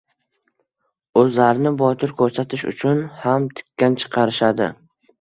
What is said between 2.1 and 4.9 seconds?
ko‘rsatish uchun ham tikan chiqarishadi.